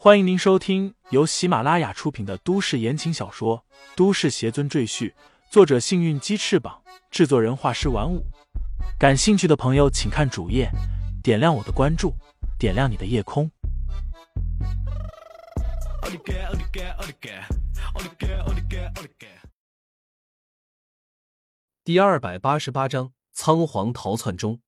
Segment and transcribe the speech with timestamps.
[0.00, 3.58] 欢迎您收听由喜马拉雅出品的都市言情小说
[3.96, 5.10] 《都市邪尊赘婿》，
[5.50, 8.24] 作者：幸运鸡翅膀，制作人：画师玩五。
[8.96, 10.70] 感兴趣的朋友，请看主页，
[11.20, 12.14] 点亮我的关注，
[12.60, 13.50] 点亮你的夜空。
[21.82, 24.60] 第二百八十八章：仓皇逃窜中。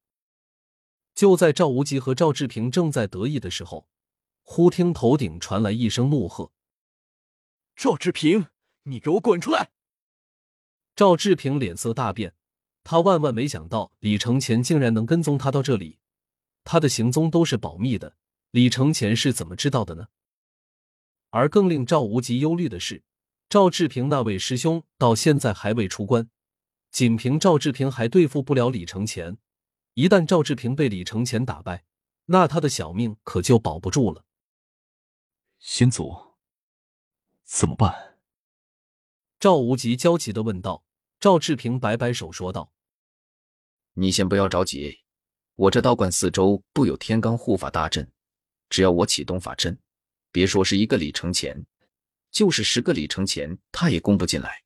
[1.14, 3.86] 就在赵无极和赵志平正在得意的时候。
[4.52, 6.50] 忽听头顶传来一声怒喝
[7.76, 8.48] ：“赵志平，
[8.82, 9.70] 你给我滚出来！”
[10.96, 12.34] 赵志平脸色大变，
[12.82, 16.00] 他万万没想到李承前竟然能跟踪他到这里。
[16.64, 18.16] 他的行踪都是保密的，
[18.50, 20.08] 李承前是怎么知道的呢？
[21.28, 23.04] 而更令赵无极忧虑的是，
[23.48, 26.28] 赵志平那位师兄到现在还未出关，
[26.90, 29.38] 仅凭赵志平还对付不了李承前。
[29.94, 31.84] 一旦赵志平被李承前打败，
[32.26, 34.24] 那他的小命可就保不住了。
[35.60, 36.38] 先祖，
[37.44, 38.16] 怎么办？
[39.38, 40.84] 赵无极焦急的问道。
[41.20, 42.72] 赵志平摆摆手说道
[43.92, 45.00] ：“你先不要着急，
[45.56, 48.10] 我这道观四周布有天罡护法大阵，
[48.70, 49.78] 只要我启动法阵，
[50.32, 51.66] 别说是一个李承前，
[52.30, 54.64] 就是十个李承前，他也攻不进来。”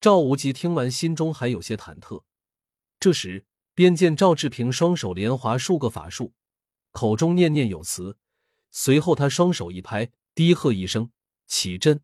[0.00, 2.22] 赵无极听完，心中还有些忐忑。
[3.00, 6.32] 这时，便见赵志平双手连划数个法术，
[6.92, 8.16] 口中念念有词。
[8.76, 11.12] 随后，他双手一拍，低喝一声
[11.46, 12.00] “起阵”，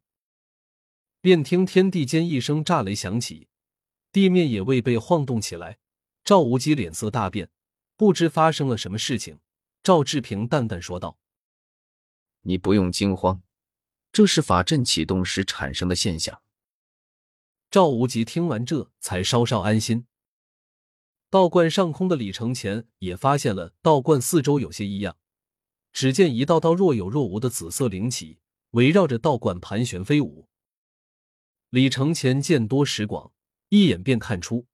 [1.20, 3.48] 便听天地间一声炸雷响起，
[4.12, 5.80] 地面也未被晃动起来。
[6.22, 7.50] 赵无极脸色大变，
[7.96, 9.40] 不知发生了什么事情。
[9.82, 11.18] 赵志平淡淡说道
[12.42, 13.42] ：“你不用惊慌，
[14.12, 16.40] 这是法阵启动时产生的现象。”
[17.68, 20.06] 赵无极听完这才稍稍安心。
[21.28, 25.16] 道观上空的李承前也发现了道观四周有些异样。
[25.92, 28.38] 只见一道道若有若无的紫色灵气
[28.70, 30.48] 围绕着道观盘旋飞舞。
[31.70, 33.32] 李承前见多识广，
[33.68, 34.66] 一眼便看出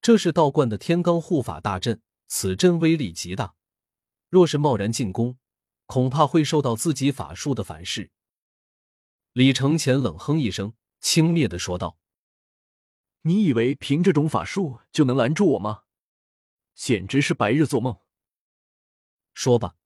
[0.00, 2.00] 这是道观的天罡护法大阵。
[2.26, 3.54] 此阵威力极大，
[4.28, 5.38] 若是贸然进攻，
[5.86, 8.10] 恐怕会受到自己法术的反噬。
[9.34, 11.98] 李承前冷哼一声，轻蔑的说道
[13.22, 15.82] ：“你以为凭这种法术就能拦住我吗？
[16.74, 17.98] 简直是白日做梦！”
[19.34, 19.76] 说罢。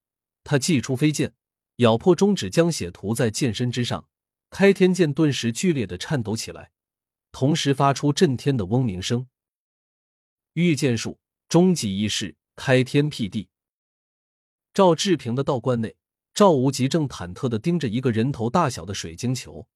[0.49, 1.35] 他祭出飞剑，
[1.77, 4.09] 咬破中指，将血涂在剑身之上。
[4.49, 6.71] 开天剑顿时剧烈的颤抖起来，
[7.33, 9.29] 同时发出震天的嗡鸣声。
[10.55, 11.19] 御剑术
[11.51, 13.51] 终极一式，开天辟地。
[14.73, 15.95] 赵志平的道观内，
[16.33, 19.69] 赵无极正忐忑的盯着一个人头大小的水晶球，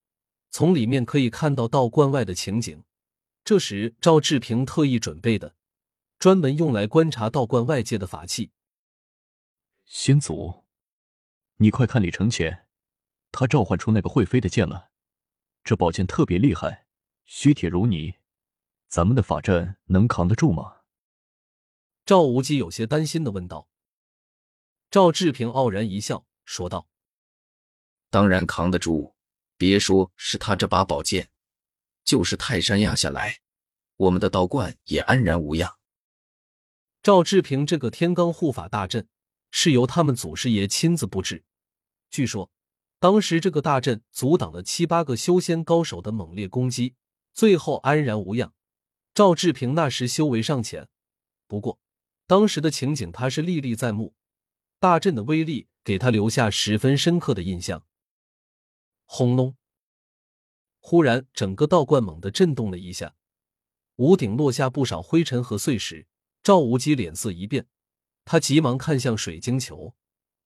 [0.50, 2.82] 从里面可以看到道观外的情景。
[3.44, 5.54] 这时，赵志平特意准备的，
[6.18, 8.52] 专门用来观察道观外界的法器。
[9.84, 10.61] 先祖。
[11.62, 12.66] 你快看李承前，
[13.30, 14.90] 他召唤出那个会飞的剑了。
[15.62, 16.88] 这宝剑特别厉害，
[17.24, 18.16] 虚铁如泥，
[18.88, 20.78] 咱们的法阵能扛得住吗？
[22.04, 23.68] 赵无极有些担心的问道。
[24.90, 26.88] 赵志平傲然一笑，说道
[28.10, 29.14] ：“当然扛得住，
[29.56, 31.30] 别说是他这把宝剑，
[32.02, 33.38] 就是泰山压下来，
[33.98, 35.78] 我们的道观也安然无恙。”
[37.04, 39.06] 赵志平这个天罡护法大阵
[39.52, 41.44] 是由他们祖师爷亲自布置。
[42.12, 42.50] 据说，
[43.00, 46.94] 当时这个大阵阻挡了七八个修仙高手的猛烈攻击，
[47.32, 48.52] 最后安然无恙。
[49.14, 50.88] 赵志平那时修为尚浅，
[51.48, 51.80] 不过
[52.26, 54.14] 当时的情景他是历历在目，
[54.78, 57.82] 大阵的威力给他留下十分深刻的印象。
[59.06, 59.56] 轰隆！
[60.80, 63.14] 忽然，整个道观猛地震动了一下，
[63.96, 66.06] 屋顶落下不少灰尘和碎石。
[66.42, 67.66] 赵无极脸色一变，
[68.26, 69.94] 他急忙看向水晶球。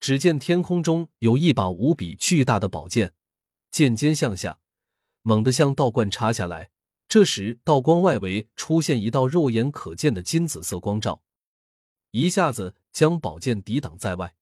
[0.06, 3.12] 只见天空中有一把无比巨大的宝剑，
[3.72, 4.60] 剑尖向下，
[5.22, 6.70] 猛地向道观插下来。
[7.08, 11.24] 这时，道光外围出现一道肉眼可见的金紫色光照，
[12.12, 14.36] 一下子将宝剑抵挡在外。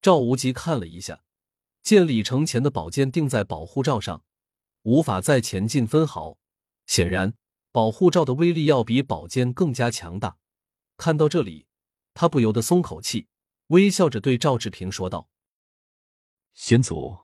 [0.00, 1.24] 赵无极看了一下，
[1.82, 4.22] 见李承前的宝剑定在保护罩上，
[4.82, 6.38] 无法再前进分毫。
[6.86, 7.34] 显然，
[7.72, 10.36] 保护罩的威力要比宝剑更加强大。
[10.96, 11.66] 看到这里，
[12.14, 13.26] 他不由得松口气。
[13.68, 15.28] 微笑着对赵志平说道
[16.54, 17.18] ：“先祖，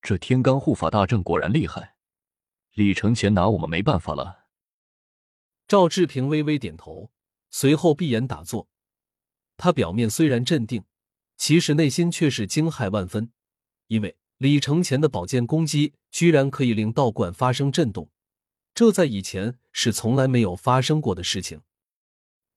[0.00, 1.96] 这天罡护法大阵果然厉害，
[2.74, 4.46] 李承前拿我们没办法了。”
[5.66, 7.10] 赵志平微微点头，
[7.50, 8.68] 随后闭眼打坐。
[9.56, 10.84] 他表面虽然镇定，
[11.36, 13.32] 其实内心却是惊骇万分，
[13.88, 18.10] 因为李承前的宝剑攻击居然可以令道观发生震动，
[18.72, 21.62] 这在以前是从来没有发生过的事情。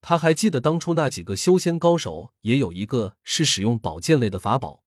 [0.08, 4.84] 他还记得当初那几个修仙高手也有一个是使用宝剑类的法宝，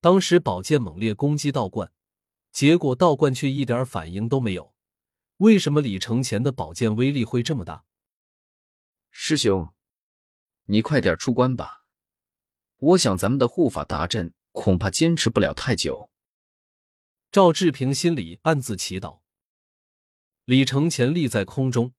[0.00, 1.92] 当时宝剑猛烈攻击道观，
[2.50, 4.74] 结果道观却一点反应都没有。
[5.36, 7.84] 为什么李承前的宝剑威力会这么大？
[9.12, 9.72] 师兄，
[10.64, 11.84] 你快点出关吧！
[12.78, 16.10] 我想咱们的护法大阵恐怕坚持不了太久。
[17.30, 19.20] 赵志平心里暗自祈祷。
[20.44, 21.92] 李承前立在空中，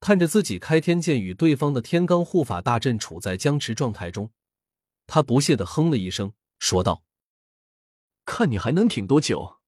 [0.00, 4.32] 看着自己开天剑与对方的天罡护法大阵处在僵持状态中，
[5.06, 7.04] 他不屑的哼了一声，说道
[8.24, 9.60] ：“看你还能挺多久？”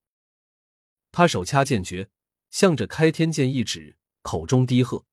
[1.13, 2.11] 他手掐剑诀，
[2.51, 5.05] 向着开天剑一指，口中低喝：“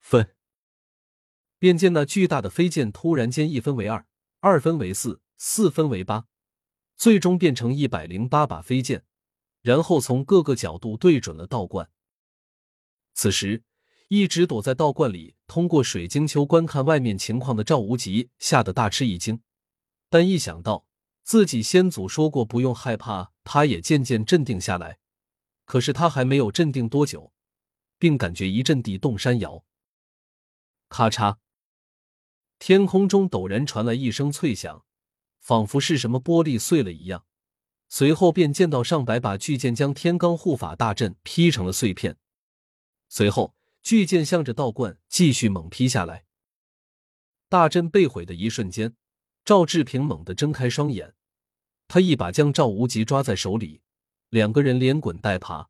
[0.00, 0.36] 分！”
[1.58, 4.06] 便见那巨大的飞剑突然间一分为二，
[4.40, 6.26] 二分为四，四分为八，
[6.94, 9.06] 最终变成一百零八把飞剑，
[9.62, 11.90] 然后从各个角度对准了道观。
[13.14, 13.62] 此时，
[14.08, 19.40] 一直躲在道观里，通过水晶球观看外面情况的赵无极吓得大吃一惊，
[20.08, 20.86] 但一想到
[21.22, 24.98] 自己先祖说过不用害怕，他也渐渐镇定下来。
[25.64, 27.32] 可是他还没有镇定多久，
[27.98, 29.64] 并感觉一阵地动山摇，
[30.90, 31.38] 咔嚓，
[32.58, 34.84] 天空中陡然传来一声脆响，
[35.40, 37.24] 仿佛是什么玻璃碎了一样。
[37.88, 42.18] 随后便见到上百把巨剑将天罡护法大阵劈成了碎片。
[43.08, 43.54] 随后，
[43.84, 46.24] 巨剑向着道观继续猛劈下来。
[47.50, 48.96] 大阵被毁的一瞬间，
[49.44, 51.14] 赵志平猛地睁开双眼，
[51.86, 53.82] 他一把将赵无极抓在手里，
[54.30, 55.68] 两个人连滚带爬，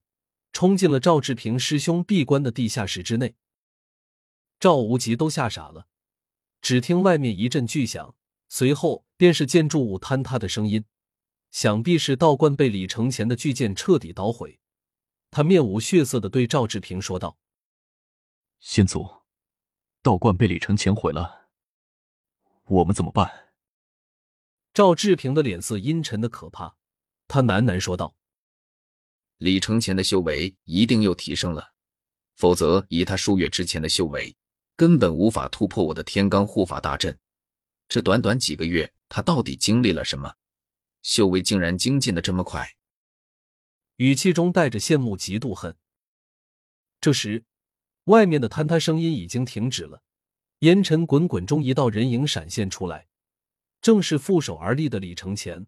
[0.52, 3.34] 冲进了赵志平师兄闭关的地下室之内。
[4.60, 5.88] 赵无极都吓傻了，
[6.62, 8.14] 只听外面一阵巨响，
[8.49, 10.84] 随后便是建筑物坍塌的声音，
[11.50, 14.60] 想必是道观被李承前的巨剑彻底捣毁。
[15.32, 17.37] 他面无血色的对赵志平说道
[18.66, 19.06] ：“先祖，
[20.00, 21.50] 道观被李承前毁了，
[22.64, 23.52] 我们怎么办？”
[24.72, 26.75] 赵志平的脸色阴沉的可怕，
[27.28, 28.16] 他喃喃说道
[29.37, 31.75] ：“李承前的修为一定又提升了，
[32.37, 34.34] 否则以他数月之前的修为，
[34.76, 37.17] 根本无法突破我的天罡护法大阵。
[37.87, 40.37] 这短短几个月，他到底经历了什么？
[41.02, 42.67] 修为竟然精进的这么快？”
[43.96, 45.76] 语气中带着羡慕、嫉妒、恨。
[46.99, 47.44] 这时，
[48.05, 50.03] 外面的坍塌声音已经停止了，
[50.61, 53.09] 烟尘滚滚中，一道人影闪现出来，
[53.81, 55.67] 正是负手而立的李承前。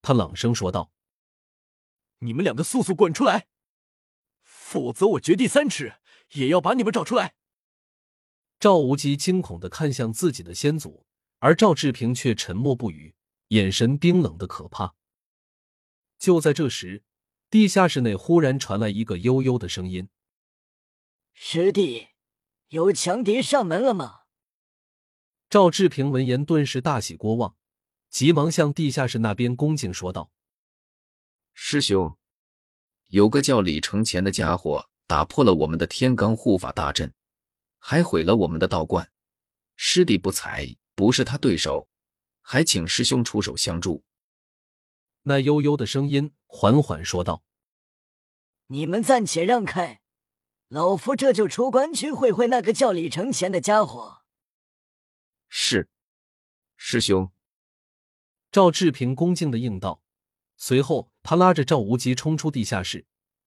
[0.00, 0.92] 他朗声说道
[2.20, 3.46] ：“你们两个速速滚出来，
[4.42, 5.94] 否则我掘地三尺
[6.32, 7.34] 也要把你们找出来！”
[8.60, 11.06] 赵无极惊恐的看向自己的先祖，
[11.38, 13.14] 而赵志平却沉默不语，
[13.48, 14.94] 眼神冰冷的可怕。
[16.18, 17.02] 就在这时。
[17.50, 20.08] 地下室内忽然传来一个悠悠的声音
[21.32, 22.08] ：“师弟，
[22.68, 24.20] 有强敌上门了吗？”
[25.50, 27.56] 赵志平闻言顿时大喜过望，
[28.08, 30.30] 急忙向地下室那边恭敬说道
[31.52, 32.16] ：“师兄，
[33.08, 37.12] 有个叫李承前的家伙打破了我们的天罡护法大阵，
[37.78, 39.10] 还毁了我们的道观。
[39.76, 41.88] 师弟不才，不是他对手，
[42.40, 44.04] 还请师兄出手相助。”
[45.24, 47.44] 那悠悠的声音缓缓说道
[48.68, 50.01] ：“你们暂且让开，
[50.72, 54.22] 老夫这就出关去会会那个叫李承前的家伙。”
[55.50, 55.90] 是，
[56.78, 57.30] 师兄。
[58.50, 60.02] 赵志平恭敬的应道，
[60.56, 63.04] 随后他拉着赵无极冲出地下室，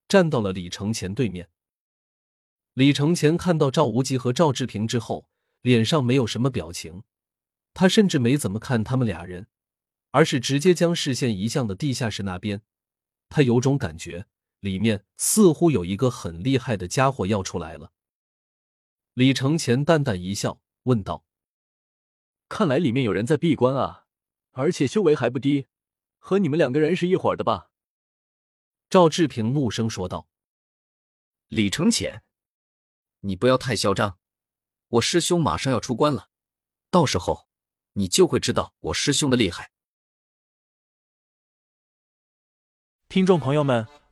[0.08, 1.50] 站到了李承前对面。
[2.74, 5.28] 李承前看到赵无极和赵志平之后，
[5.62, 7.02] 脸上没有什么表情，
[7.74, 9.48] 他甚至没怎么看他们俩人。
[10.12, 12.62] 而是直接将视线移向了地下室那边，
[13.30, 14.28] 他有种感觉，
[14.66, 17.92] 里面似乎有一个很厉害的家伙要出来了。
[19.14, 21.24] 李承前淡淡一笑，问道
[22.50, 24.08] ：“看来里面有人在闭关啊，
[24.54, 25.68] 而且修为还不低，
[26.18, 27.70] 和你们两个人是一伙的吧？”
[28.90, 30.28] 赵志平怒声说道
[31.50, 32.24] ：“李承前，
[33.20, 34.18] 你不要太嚣张！
[34.88, 36.32] 我师兄马上要出关了，
[36.90, 37.48] 到时候
[37.94, 39.72] 你就会知道我师兄的厉害。”
[43.08, 43.88] 听众朋友们，